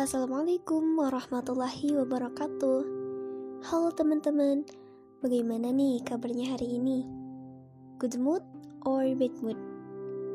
Assalamualaikum 0.00 0.96
warahmatullahi 0.96 1.92
wabarakatuh. 1.92 2.80
Halo 3.68 3.92
teman-teman, 3.92 4.64
bagaimana 5.20 5.68
nih 5.76 6.00
kabarnya 6.08 6.56
hari 6.56 6.80
ini? 6.80 7.04
Good 8.00 8.16
mood 8.16 8.40
or 8.88 9.04
bad 9.12 9.36
mood? 9.44 9.60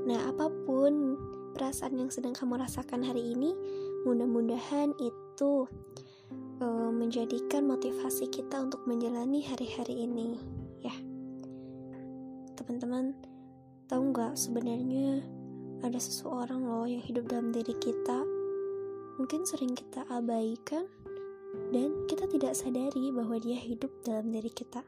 Nah, 0.05 0.21
apa 0.29 0.53
pun 0.69 1.17
perasaan 1.57 1.97
yang 1.97 2.13
sedang 2.13 2.37
kamu 2.37 2.61
rasakan 2.61 3.09
hari 3.09 3.33
ini, 3.33 3.57
mudah-mudahan 4.05 4.93
itu 5.01 5.65
uh, 6.61 6.93
menjadikan 6.93 7.65
motivasi 7.65 8.29
kita 8.29 8.61
untuk 8.61 8.85
menjalani 8.85 9.49
hari-hari 9.49 10.05
ini, 10.05 10.37
ya. 10.85 10.93
Teman-teman, 12.53 13.17
tahu 13.89 14.13
nggak 14.13 14.37
sebenarnya 14.37 15.25
ada 15.81 15.97
seseorang 15.97 16.69
loh 16.69 16.85
yang 16.85 17.01
hidup 17.01 17.25
dalam 17.25 17.49
diri 17.49 17.73
kita 17.81 18.34
mungkin 19.15 19.47
sering 19.47 19.71
kita 19.75 20.03
abaikan 20.11 20.87
dan 21.71 22.03
kita 22.07 22.27
tidak 22.27 22.51
sadari 22.51 23.15
bahwa 23.15 23.39
dia 23.39 23.55
hidup 23.55 23.91
dalam 24.03 24.31
diri 24.31 24.51
kita. 24.51 24.83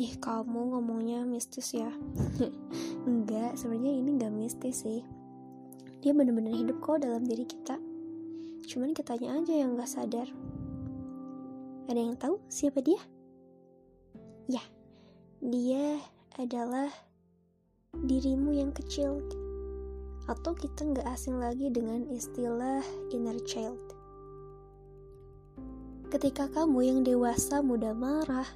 Ih, 0.00 0.16
kamu 0.16 0.72
ngomongnya 0.72 1.26
mistis 1.28 1.76
ya? 1.76 1.90
enggak, 3.10 3.58
sebenarnya 3.58 3.92
ini 4.00 4.16
enggak 4.16 4.32
mistis 4.32 4.86
sih. 4.86 5.04
Dia 6.00 6.16
benar-benar 6.16 6.56
hidup 6.56 6.80
kok 6.80 7.04
dalam 7.04 7.26
diri 7.26 7.44
kita. 7.44 7.76
Cuman 8.64 8.96
kitanya 8.96 9.36
aja 9.36 9.52
yang 9.52 9.76
enggak 9.76 9.90
sadar. 9.92 10.28
Ada 11.90 12.00
yang 12.00 12.16
tahu 12.16 12.40
siapa 12.48 12.80
dia? 12.80 13.02
Ya, 14.48 14.62
dia 15.44 16.00
adalah 16.38 16.88
dirimu 17.92 18.54
yang 18.56 18.72
kecil 18.72 19.20
atau 20.30 20.54
kita 20.54 20.86
nggak 20.86 21.06
asing 21.10 21.42
lagi 21.42 21.66
dengan 21.74 22.06
istilah 22.06 22.86
inner 23.10 23.34
child. 23.42 23.82
Ketika 26.14 26.46
kamu 26.54 26.78
yang 26.86 26.98
dewasa 27.02 27.58
mudah 27.58 27.90
marah, 27.90 28.46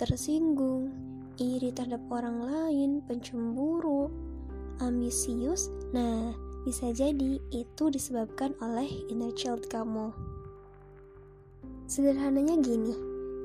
tersinggung, 0.00 0.88
iri 1.36 1.68
terhadap 1.72 2.00
orang 2.08 2.40
lain, 2.40 2.90
pencemburu, 3.04 4.08
ambisius, 4.80 5.68
nah 5.92 6.32
bisa 6.64 6.88
jadi 6.96 7.36
itu 7.52 7.84
disebabkan 7.92 8.56
oleh 8.64 8.88
inner 9.12 9.32
child 9.36 9.68
kamu. 9.68 10.12
Sederhananya 11.88 12.56
gini, 12.60 12.96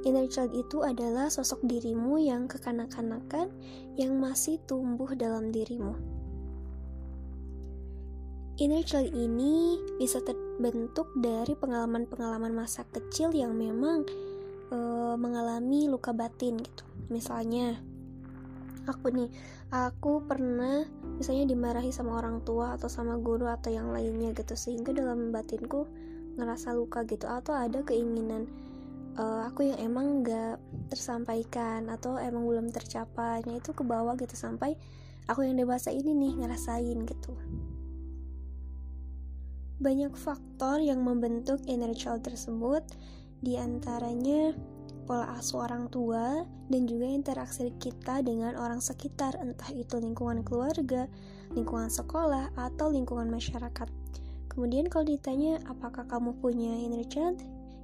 inner 0.07 0.27
child 0.31 0.55
itu 0.55 0.87
adalah 0.87 1.27
sosok 1.27 1.59
dirimu 1.67 2.15
yang 2.15 2.47
kekanak-kanakan 2.47 3.51
yang 3.99 4.15
masih 4.23 4.55
tumbuh 4.67 5.11
dalam 5.15 5.51
dirimu. 5.51 6.17
Inner 8.57 8.81
child 8.81 9.13
ini 9.13 9.77
bisa 10.01 10.17
terbentuk 10.17 11.13
dari 11.13 11.53
pengalaman-pengalaman 11.53 12.57
masa 12.57 12.81
kecil 12.89 13.29
yang 13.29 13.53
memang 13.53 14.01
e, 14.73 14.77
mengalami 15.13 15.85
luka 15.85 16.09
batin 16.09 16.57
gitu. 16.57 16.81
Misalnya, 17.13 17.77
aku 18.89 19.13
nih, 19.13 19.29
aku 19.69 20.25
pernah 20.25 20.89
misalnya 21.21 21.53
dimarahi 21.53 21.93
sama 21.93 22.17
orang 22.17 22.41
tua 22.41 22.73
atau 22.73 22.89
sama 22.89 23.21
guru 23.21 23.45
atau 23.45 23.69
yang 23.69 23.93
lainnya 23.93 24.33
gitu 24.33 24.57
sehingga 24.57 24.89
dalam 24.89 25.29
batinku 25.29 25.85
ngerasa 26.41 26.73
luka 26.73 27.05
gitu 27.05 27.29
atau 27.29 27.53
ada 27.53 27.85
keinginan 27.85 28.49
uh, 29.21 29.45
aku 29.49 29.69
yang 29.69 29.77
emang 29.81 30.25
gak 30.25 30.61
tersampaikan 30.89 31.93
atau 31.93 32.15
emang 32.21 32.45
belum 32.45 32.67
tercapai 32.69 33.41
nah 33.43 33.57
itu 33.57 33.73
ke 33.73 33.81
bawah 33.81 34.13
gitu 34.15 34.37
sampai 34.37 34.77
aku 35.25 35.43
yang 35.43 35.57
dewasa 35.57 35.89
ini 35.89 36.13
nih 36.13 36.33
ngerasain 36.45 36.97
gitu 37.09 37.33
banyak 39.77 40.13
faktor 40.17 40.81
yang 40.81 41.05
membentuk 41.05 41.61
inner 41.69 41.93
child 41.93 42.25
tersebut, 42.25 42.81
di 43.45 43.53
antaranya 43.57 44.57
pola 45.07 45.39
asuh 45.39 45.63
orang 45.63 45.87
tua 45.87 46.43
dan 46.67 46.83
juga 46.83 47.07
interaksi 47.07 47.71
kita 47.79 48.19
dengan 48.25 48.57
orang 48.59 48.83
sekitar, 48.83 49.37
entah 49.39 49.71
itu 49.71 50.01
lingkungan 50.01 50.43
keluarga, 50.43 51.07
lingkungan 51.55 51.87
sekolah, 51.87 52.51
atau 52.59 52.91
lingkungan 52.91 53.31
masyarakat. 53.31 53.87
Kemudian 54.51 54.89
kalau 54.91 55.05
ditanya 55.07 55.61
apakah 55.69 56.03
kamu 56.09 56.35
punya 56.41 56.73
inner 56.75 57.05
child, 57.07 57.39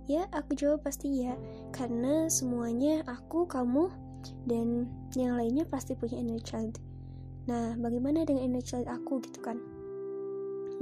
ya 0.09 0.27
aku 0.35 0.57
jawab 0.57 0.83
pasti 0.83 1.23
ya, 1.23 1.37
karena 1.71 2.27
semuanya 2.27 3.05
aku, 3.07 3.47
kamu, 3.47 3.87
dan 4.49 4.89
yang 5.15 5.39
lainnya 5.39 5.63
pasti 5.69 5.95
punya 5.95 6.19
inner 6.19 6.41
child. 6.43 6.75
Nah, 7.47 7.75
bagaimana 7.79 8.27
dengan 8.27 8.51
inner 8.51 8.65
child 8.65 8.89
aku 8.89 9.23
gitu 9.23 9.39
kan? 9.39 9.61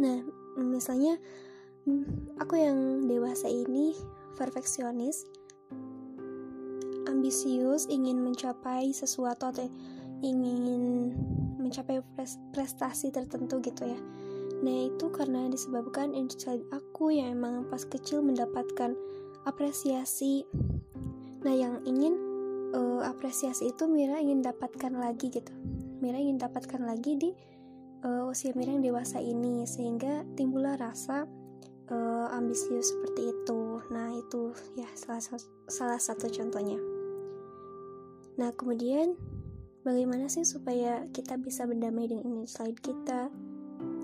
Nah, 0.01 0.25
misalnya 0.57 1.19
hmm, 1.85 2.37
aku 2.41 2.59
yang 2.59 3.07
dewasa 3.07 3.47
ini 3.47 3.95
perfeksionis 4.35 5.27
ambisius 7.09 7.85
ingin 7.91 8.23
mencapai 8.23 8.89
sesuatu 8.95 9.51
atau 9.51 9.69
ingin 10.21 11.13
mencapai 11.57 12.01
prestasi 12.53 13.09
tertentu 13.13 13.61
gitu 13.61 13.89
ya. 13.89 13.99
Nah 14.61 14.89
itu 14.89 15.09
karena 15.09 15.49
disebabkan 15.49 16.13
inside 16.13 16.61
aku 16.69 17.09
yang 17.09 17.41
emang 17.41 17.65
pas 17.69 17.81
kecil 17.85 18.21
mendapatkan 18.21 18.93
apresiasi. 19.49 20.45
Nah 21.41 21.53
yang 21.53 21.81
ingin 21.89 22.13
uh, 22.73 23.01
apresiasi 23.05 23.73
itu 23.73 23.89
Mira 23.89 24.21
ingin 24.21 24.45
dapatkan 24.45 24.93
lagi 24.93 25.33
gitu. 25.33 25.53
Mira 26.01 26.17
ingin 26.21 26.37
dapatkan 26.37 26.81
lagi 26.85 27.17
di 27.17 27.29
uh, 28.05 28.29
usia 28.29 28.53
yang 28.55 28.81
dewasa 28.81 29.21
ini 29.21 29.65
sehingga 29.65 30.25
timbullah 30.37 30.77
rasa 30.77 31.25
uh, 31.91 32.27
ambisius 32.33 32.93
seperti 32.93 33.33
itu. 33.33 33.61
Nah, 33.93 34.09
itu 34.15 34.55
ya 34.77 34.89
salah 34.97 35.21
salah 35.69 35.99
satu 35.99 36.29
contohnya. 36.31 36.79
Nah, 38.39 38.49
kemudian 38.55 39.13
bagaimana 39.85 40.31
sih 40.31 40.47
supaya 40.47 41.05
kita 41.11 41.37
bisa 41.37 41.67
berdamai 41.67 42.09
dengan 42.09 42.47
slide 42.47 42.79
kita? 42.79 43.29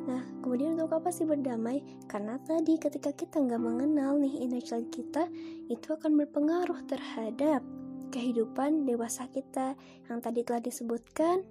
Nah, 0.07 0.23
kemudian 0.39 0.79
untuk 0.79 0.95
apa 0.95 1.11
sih 1.11 1.27
berdamai? 1.27 1.83
Karena 2.07 2.39
tadi 2.39 2.79
ketika 2.79 3.11
kita 3.11 3.43
nggak 3.43 3.59
mengenal 3.59 4.15
nih 4.15 4.47
inner 4.47 4.63
child 4.63 4.87
kita, 4.87 5.27
itu 5.67 5.87
akan 5.91 6.15
berpengaruh 6.15 6.79
terhadap 6.87 7.59
kehidupan 8.07 8.87
dewasa 8.87 9.27
kita 9.27 9.75
yang 10.07 10.23
tadi 10.23 10.47
telah 10.47 10.63
disebutkan 10.63 11.43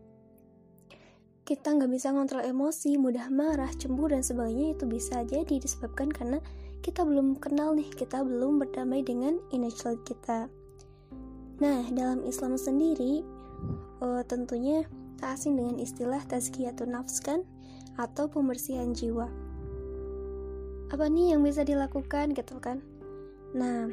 kita 1.47 1.79
nggak 1.79 1.95
bisa 1.95 2.11
ngontrol 2.11 2.43
emosi, 2.43 2.99
mudah 2.99 3.31
marah, 3.31 3.71
cemburu 3.79 4.19
dan 4.19 4.27
sebagainya 4.27 4.75
itu 4.75 4.83
bisa 4.83 5.23
jadi 5.23 5.63
disebabkan 5.63 6.11
karena 6.11 6.43
kita 6.83 7.07
belum 7.07 7.39
kenal 7.39 7.79
nih, 7.79 7.87
kita 7.95 8.27
belum 8.27 8.59
berdamai 8.59 9.07
dengan 9.07 9.39
inner 9.55 9.71
child 9.71 10.03
kita. 10.03 10.51
Nah, 11.63 11.87
dalam 11.95 12.27
Islam 12.27 12.59
sendiri 12.59 13.23
uh, 14.03 14.27
tentunya 14.27 14.83
tak 15.23 15.39
asing 15.39 15.55
dengan 15.55 15.79
istilah 15.79 16.19
tazkiyatun 16.27 16.99
nafs 16.99 17.23
kan 17.23 17.47
atau 17.95 18.27
pembersihan 18.27 18.91
jiwa. 18.91 19.31
Apa 20.91 21.07
nih 21.07 21.39
yang 21.39 21.47
bisa 21.47 21.63
dilakukan 21.63 22.35
gitu 22.35 22.59
kan? 22.59 22.83
Nah, 23.55 23.87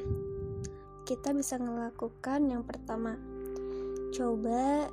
kita 1.06 1.38
bisa 1.38 1.62
melakukan 1.62 2.50
yang 2.50 2.66
pertama. 2.66 3.14
Coba 4.10 4.90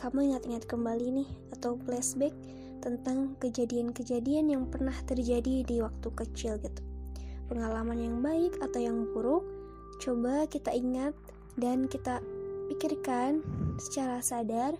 kamu 0.00 0.32
ingat-ingat 0.32 0.64
kembali 0.64 1.12
nih 1.12 1.28
atau 1.52 1.76
flashback 1.84 2.32
tentang 2.80 3.36
kejadian-kejadian 3.36 4.48
yang 4.48 4.64
pernah 4.64 4.96
terjadi 5.04 5.60
di 5.60 5.76
waktu 5.84 6.08
kecil 6.16 6.56
gitu. 6.56 6.80
Pengalaman 7.52 8.00
yang 8.00 8.16
baik 8.24 8.56
atau 8.64 8.80
yang 8.80 9.04
buruk, 9.12 9.44
coba 10.00 10.48
kita 10.48 10.72
ingat 10.72 11.12
dan 11.60 11.84
kita 11.84 12.24
pikirkan 12.72 13.44
secara 13.76 14.24
sadar 14.24 14.72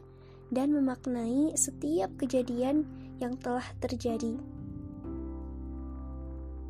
dan 0.49 0.73
memaknai 0.73 1.53
setiap 1.53 2.09
kejadian 2.17 2.89
yang 3.21 3.37
telah 3.37 3.69
terjadi. 3.85 4.41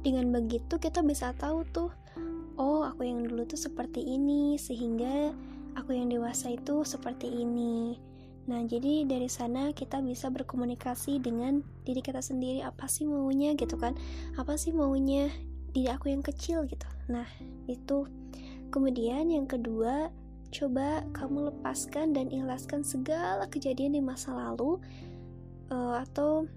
Dengan 0.02 0.34
begitu 0.34 0.74
kita 0.82 1.06
bisa 1.06 1.30
tahu 1.38 1.62
tuh, 1.70 1.94
oh 2.58 2.82
aku 2.82 3.06
yang 3.06 3.22
dulu 3.22 3.46
tuh 3.46 3.60
seperti 3.62 4.02
ini 4.02 4.58
sehingga 4.58 5.30
aku 5.78 5.94
yang 5.94 6.10
dewasa 6.10 6.50
itu 6.50 6.82
seperti 6.82 7.30
ini 7.30 8.09
Nah, 8.50 8.66
jadi 8.66 9.06
dari 9.06 9.30
sana 9.30 9.70
kita 9.70 10.02
bisa 10.02 10.26
berkomunikasi 10.26 11.22
dengan 11.22 11.62
diri 11.86 12.02
kita 12.02 12.18
sendiri 12.18 12.66
apa 12.66 12.90
sih 12.90 13.06
maunya 13.06 13.54
gitu 13.54 13.78
kan? 13.78 13.94
Apa 14.34 14.58
sih 14.58 14.74
maunya 14.74 15.30
diri 15.70 15.86
aku 15.86 16.10
yang 16.10 16.26
kecil 16.26 16.66
gitu. 16.66 16.86
Nah, 17.06 17.30
itu. 17.70 18.10
Kemudian 18.74 19.30
yang 19.30 19.46
kedua, 19.46 20.10
coba 20.50 21.06
kamu 21.14 21.54
lepaskan 21.54 22.10
dan 22.10 22.26
ikhlaskan 22.26 22.82
segala 22.82 23.46
kejadian 23.46 23.94
di 23.94 24.02
masa 24.02 24.34
lalu 24.34 24.82
uh, 25.70 26.02
atau 26.02 26.50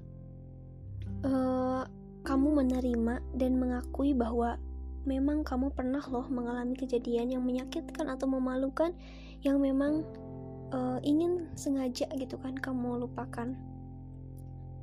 uh, 1.22 1.86
kamu 2.26 2.66
menerima 2.66 3.22
dan 3.38 3.62
mengakui 3.62 4.18
bahwa 4.18 4.58
memang 5.06 5.46
kamu 5.46 5.70
pernah 5.76 6.02
loh 6.10 6.26
mengalami 6.32 6.74
kejadian 6.74 7.38
yang 7.38 7.44
menyakitkan 7.46 8.08
atau 8.10 8.26
memalukan 8.26 8.96
yang 9.44 9.60
memang 9.60 10.08
sengaja 11.64 12.12
gitu 12.20 12.36
kan 12.44 12.60
kamu 12.60 13.08
lupakan. 13.08 13.56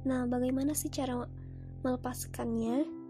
Nah, 0.08 0.24
bagaimana 0.24 0.72
sih 0.72 0.88
cara 0.88 1.28
melepaskannya? 1.84 3.00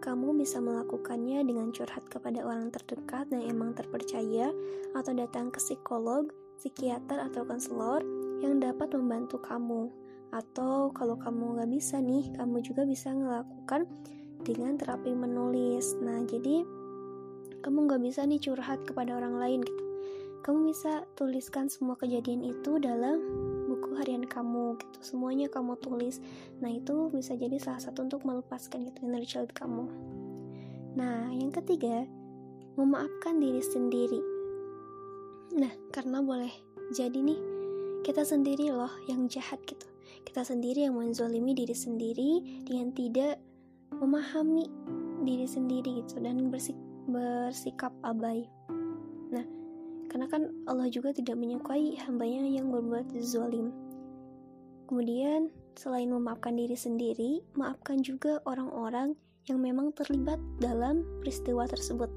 kamu 0.00 0.32
bisa 0.40 0.64
melakukannya 0.64 1.44
dengan 1.44 1.68
curhat 1.76 2.08
kepada 2.08 2.40
orang 2.40 2.72
terdekat 2.72 3.28
yang 3.28 3.44
emang 3.52 3.76
terpercaya 3.76 4.48
atau 4.96 5.12
datang 5.12 5.52
ke 5.52 5.60
psikolog, 5.60 6.32
psikiater 6.56 7.20
atau 7.20 7.44
konselor 7.44 8.00
yang 8.40 8.58
dapat 8.58 8.96
membantu 8.96 9.36
kamu. 9.44 9.92
Atau 10.32 10.88
kalau 10.96 11.20
kamu 11.20 11.60
nggak 11.60 11.70
bisa 11.70 12.00
nih, 12.00 12.32
kamu 12.32 12.64
juga 12.64 12.88
bisa 12.88 13.12
melakukan 13.12 13.84
dengan 14.40 14.80
terapi 14.80 15.12
menulis. 15.12 15.92
Nah, 16.00 16.24
jadi 16.24 16.64
kamu 17.60 17.78
nggak 17.84 18.00
bisa 18.00 18.24
nih 18.24 18.40
curhat 18.40 18.80
kepada 18.88 19.20
orang 19.20 19.36
lain 19.36 19.60
gitu. 19.60 19.84
Kamu 20.40 20.72
bisa 20.72 21.04
tuliskan 21.20 21.68
semua 21.68 22.00
kejadian 22.00 22.40
itu 22.40 22.80
dalam 22.80 23.20
buku 23.68 23.92
harian 24.00 24.24
kamu 24.24 24.80
gitu. 24.80 24.98
Semuanya 25.12 25.52
kamu 25.52 25.76
tulis. 25.84 26.16
Nah 26.64 26.72
itu 26.72 27.12
bisa 27.12 27.36
jadi 27.36 27.60
salah 27.60 27.80
satu 27.84 28.08
untuk 28.08 28.24
melepaskan 28.24 28.88
gitu 28.88 29.04
inner 29.04 29.20
child 29.28 29.52
kamu. 29.52 29.84
Nah 30.96 31.28
yang 31.28 31.52
ketiga 31.52 32.08
memaafkan 32.80 33.36
diri 33.36 33.60
sendiri. 33.60 34.20
Nah 35.60 35.72
karena 35.92 36.24
boleh 36.24 36.50
jadi 36.96 37.20
nih 37.20 37.40
kita 38.00 38.24
sendiri 38.24 38.72
loh 38.72 38.90
yang 39.12 39.28
jahat 39.28 39.60
gitu. 39.68 39.84
Kita 40.24 40.40
sendiri 40.40 40.88
yang 40.88 40.96
menzolimi 40.96 41.52
diri 41.52 41.76
sendiri 41.76 42.64
dengan 42.64 42.96
tidak 42.96 43.36
memahami 43.92 44.72
diri 45.20 45.44
sendiri 45.44 46.00
gitu 46.00 46.16
dan 46.24 46.48
bersik 46.48 46.76
bersikap 47.04 47.92
abai. 48.00 48.48
Nah 49.28 49.59
karena 50.10 50.26
kan 50.26 50.50
Allah 50.66 50.90
juga 50.90 51.14
tidak 51.14 51.38
menyukai 51.38 51.94
hambanya 52.02 52.42
yang 52.42 52.74
berbuat 52.74 53.14
zalim. 53.22 53.70
Kemudian, 54.90 55.54
selain 55.78 56.10
memaafkan 56.10 56.58
diri 56.58 56.74
sendiri, 56.74 57.46
maafkan 57.54 58.02
juga 58.02 58.42
orang-orang 58.42 59.14
yang 59.46 59.62
memang 59.62 59.94
terlibat 59.94 60.42
dalam 60.58 61.06
peristiwa 61.22 61.62
tersebut. 61.70 62.10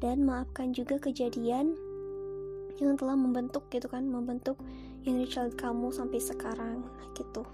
Dan 0.00 0.24
maafkan 0.24 0.72
juga 0.72 0.96
kejadian 0.96 1.76
yang 2.80 2.96
telah 2.96 3.12
membentuk 3.12 3.68
gitu 3.68 3.92
kan, 3.92 4.08
membentuk 4.08 4.56
yang 5.04 5.20
child 5.28 5.52
kamu 5.60 5.92
sampai 5.92 6.16
sekarang 6.16 6.80
gitu. 7.12 7.44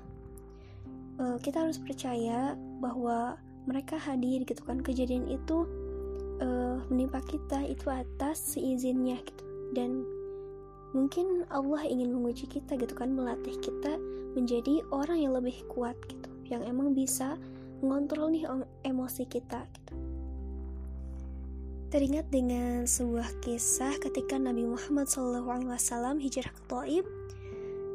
Uh, 1.18 1.36
kita 1.42 1.66
harus 1.66 1.82
percaya 1.82 2.54
bahwa 2.78 3.36
mereka 3.66 3.94
hadir 3.98 4.42
gitu 4.42 4.62
kan 4.66 4.82
kejadian 4.82 5.26
itu 5.30 5.66
uh, 6.42 6.82
menimpa 6.90 7.22
kita 7.22 7.62
itu 7.64 7.86
atas 7.88 8.58
seizinnya 8.58 9.22
gitu. 9.22 9.44
Dan 9.72 10.02
mungkin 10.92 11.46
Allah 11.48 11.86
ingin 11.86 12.12
menguji 12.12 12.50
kita 12.50 12.76
gitu 12.76 12.92
kan 12.92 13.14
melatih 13.14 13.56
kita 13.62 13.96
menjadi 14.36 14.82
orang 14.92 15.18
yang 15.22 15.32
lebih 15.32 15.64
kuat 15.70 15.96
gitu 16.10 16.28
yang 16.50 16.66
emang 16.68 16.92
bisa 16.92 17.40
mengontrol 17.80 18.28
nih 18.28 18.44
emosi 18.84 19.24
kita 19.24 19.64
gitu. 19.72 19.94
Teringat 21.92 22.32
dengan 22.32 22.88
sebuah 22.88 23.44
kisah 23.44 24.00
ketika 24.00 24.40
Nabi 24.40 24.64
Muhammad 24.64 25.12
SAW 25.12 26.16
hijrah 26.16 26.48
ke 26.48 26.62
Taib 26.64 27.04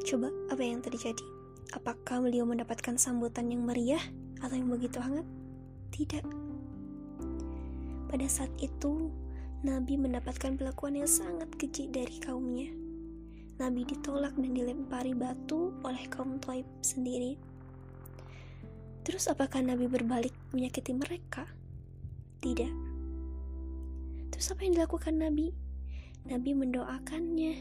coba 0.05 0.29
apa 0.53 0.61
yang 0.61 0.85
terjadi? 0.85 1.25
Apakah 1.73 2.21
beliau 2.21 2.45
mendapatkan 2.45 2.95
sambutan 2.95 3.49
yang 3.49 3.65
meriah 3.65 4.01
atau 4.39 4.53
yang 4.53 4.69
begitu 4.69 5.01
hangat? 5.01 5.25
Tidak 5.91 6.46
pada 8.07 8.27
saat 8.31 8.51
itu, 8.63 9.11
Nabi 9.67 9.99
mendapatkan 9.99 10.55
perlakuan 10.55 10.95
yang 10.95 11.09
sangat 11.11 11.51
keji 11.59 11.91
dari 11.91 12.17
kaumnya. 12.23 12.71
Nabi 13.57 13.83
ditolak 13.89 14.37
dan 14.37 14.53
dilempari 14.53 15.17
batu 15.17 15.73
oleh 15.81 16.05
kaum 16.13 16.37
Taib 16.37 16.63
sendiri. 16.85 17.35
Terus 19.01 19.25
apakah 19.27 19.65
Nabi 19.65 19.89
berbalik 19.89 20.31
menyakiti 20.53 20.93
mereka? 20.93 21.49
Tidak. 22.37 22.73
Terus 24.29 24.47
apa 24.53 24.61
yang 24.61 24.77
dilakukan 24.77 25.17
Nabi? 25.17 25.49
Nabi 26.29 26.51
mendoakannya 26.53 27.53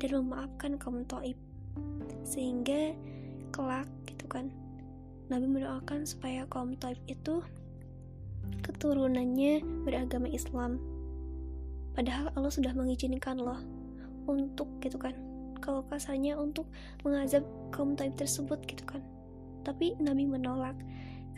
dan 0.00 0.10
memaafkan 0.24 0.80
kaum 0.80 1.04
Taib. 1.04 1.36
Sehingga 2.24 2.96
kelak 3.52 3.90
gitu 4.08 4.24
kan. 4.32 4.48
Nabi 5.28 5.46
mendoakan 5.46 6.08
supaya 6.08 6.48
kaum 6.48 6.72
Taib 6.80 6.96
itu 7.04 7.44
keturunannya 8.60 9.64
beragama 9.88 10.28
Islam. 10.28 10.76
Padahal 11.96 12.32
Allah 12.36 12.52
sudah 12.52 12.72
mengizinkan 12.76 13.40
loh 13.40 13.58
untuk 14.28 14.68
gitu 14.84 15.00
kan. 15.00 15.16
Kalau 15.62 15.86
kasarnya 15.86 16.36
untuk 16.36 16.66
mengazab 17.06 17.46
kaum 17.70 17.94
Taib 17.96 18.18
tersebut 18.18 18.60
gitu 18.68 18.82
kan. 18.84 19.00
Tapi 19.62 19.94
Nabi 20.02 20.26
menolak 20.26 20.74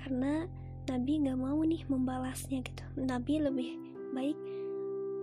karena 0.03 0.49
Nabi 0.89 1.23
nggak 1.23 1.39
mau 1.39 1.61
nih 1.65 1.85
membalasnya 1.87 2.65
gitu. 2.65 2.85
Nabi 2.97 3.41
lebih 3.41 3.71
baik 4.17 4.39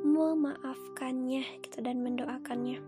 memaafkannya 0.06 1.44
gitu 1.66 1.78
dan 1.86 2.02
mendoakannya. 2.02 2.82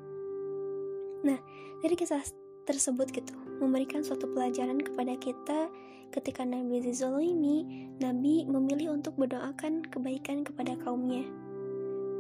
Nah, 1.24 1.40
dari 1.80 1.96
kisah 1.96 2.22
tersebut 2.64 3.12
gitu 3.14 3.36
memberikan 3.60 4.02
suatu 4.02 4.28
pelajaran 4.32 4.80
kepada 4.82 5.16
kita 5.20 5.70
ketika 6.14 6.46
Nabi 6.46 6.78
dizolimi, 6.86 7.90
Nabi 7.98 8.46
memilih 8.46 8.94
untuk 8.94 9.18
berdoakan 9.18 9.90
kebaikan 9.90 10.46
kepada 10.46 10.78
kaumnya. 10.78 11.26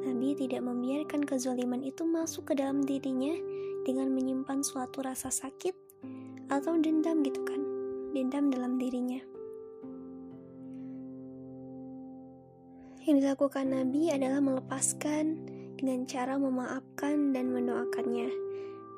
Nabi 0.04 0.34
tidak 0.34 0.66
membiarkan 0.66 1.22
kezaliman 1.22 1.86
itu 1.86 2.02
masuk 2.04 2.50
ke 2.52 2.54
dalam 2.58 2.82
dirinya 2.82 3.38
dengan 3.86 4.10
menyimpan 4.10 4.66
suatu 4.66 5.06
rasa 5.06 5.30
sakit 5.30 5.78
atau 6.50 6.76
dendam 6.82 7.22
gitu 7.22 7.40
kan, 7.46 7.62
dendam 8.18 8.50
dalam 8.50 8.82
dirinya. 8.82 9.22
Yang 13.06 13.18
dilakukan 13.30 13.68
Nabi 13.70 14.10
adalah 14.10 14.42
melepaskan 14.42 15.26
dengan 15.78 16.08
cara 16.08 16.40
memaafkan 16.40 17.36
dan 17.36 17.52
mendoakannya. 17.52 18.32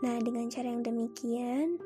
Nah, 0.06 0.22
dengan 0.22 0.46
cara 0.54 0.70
yang 0.70 0.86
demikian, 0.86 1.82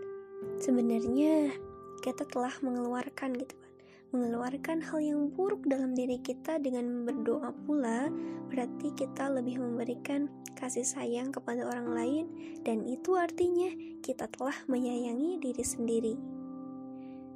sebenarnya 0.59 1.55
kita 2.01 2.25
telah 2.27 2.51
mengeluarkan 2.63 3.35
gitu 3.37 3.55
kan. 3.55 3.71
Mengeluarkan 4.09 4.81
hal 4.81 4.99
yang 5.05 5.29
buruk 5.29 5.61
dalam 5.69 5.93
diri 5.93 6.17
kita 6.17 6.57
dengan 6.57 7.05
berdoa 7.05 7.53
pula 7.69 8.09
berarti 8.49 8.89
kita 8.97 9.29
lebih 9.29 9.61
memberikan 9.61 10.25
kasih 10.57 10.81
sayang 10.81 11.29
kepada 11.29 11.63
orang 11.69 11.93
lain 11.93 12.25
dan 12.65 12.83
itu 12.89 13.13
artinya 13.13 13.69
kita 14.01 14.25
telah 14.33 14.57
menyayangi 14.65 15.37
diri 15.37 15.61
sendiri. 15.63 16.15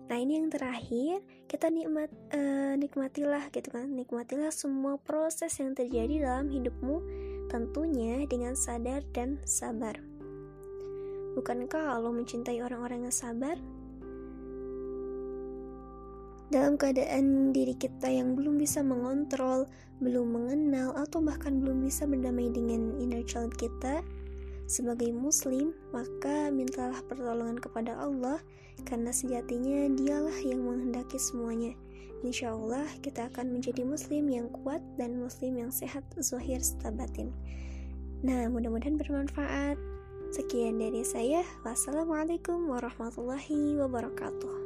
Nah 0.09 0.17
ini 0.19 0.41
yang 0.41 0.49
terakhir 0.51 1.23
kita 1.47 1.69
nikmat 1.69 2.09
uh, 2.35 2.75
nikmatilah 2.75 3.47
gitu 3.53 3.69
kan. 3.69 3.87
Nikmatilah 3.93 4.51
semua 4.51 4.99
proses 4.99 5.53
yang 5.61 5.77
terjadi 5.77 6.25
dalam 6.25 6.51
hidupmu 6.51 6.97
tentunya 7.47 8.25
dengan 8.25 8.57
sadar 8.57 9.05
dan 9.13 9.39
sabar. 9.45 9.95
Bukankah 11.33 11.97
Allah 11.97 12.13
mencintai 12.13 12.61
orang-orang 12.61 13.09
yang 13.09 13.15
sabar 13.15 13.57
dalam 16.51 16.75
keadaan 16.75 17.55
diri 17.55 17.77
kita 17.77 18.11
yang 18.11 18.35
belum 18.35 18.59
bisa 18.59 18.83
mengontrol, 18.83 19.69
belum 20.03 20.35
mengenal, 20.35 20.91
atau 20.99 21.23
bahkan 21.23 21.63
belum 21.63 21.85
bisa 21.85 22.03
berdamai 22.03 22.51
dengan 22.51 22.97
inner 22.99 23.23
child 23.23 23.55
kita, 23.55 24.03
sebagai 24.67 25.11
muslim, 25.11 25.75
maka 25.91 26.49
mintalah 26.49 26.99
pertolongan 27.05 27.59
kepada 27.59 27.99
Allah 27.99 28.39
karena 28.87 29.11
sejatinya 29.11 29.91
dialah 29.93 30.35
yang 30.41 30.63
menghendaki 30.65 31.19
semuanya. 31.19 31.75
Insya 32.23 32.55
Allah 32.55 32.87
kita 33.03 33.27
akan 33.27 33.59
menjadi 33.59 33.83
muslim 33.83 34.31
yang 34.31 34.47
kuat 34.63 34.79
dan 34.95 35.19
muslim 35.19 35.59
yang 35.59 35.71
sehat 35.75 36.07
zahir 36.15 36.63
serta 36.63 36.95
batin. 36.95 37.35
Nah, 38.23 38.47
mudah-mudahan 38.47 38.95
bermanfaat. 38.95 39.75
Sekian 40.31 40.79
dari 40.79 41.03
saya. 41.03 41.43
Wassalamualaikum 41.67 42.71
warahmatullahi 42.71 43.75
wabarakatuh. 43.77 44.62